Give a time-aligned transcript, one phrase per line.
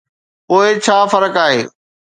[0.47, 1.61] پوء ڇا فرق آهي؟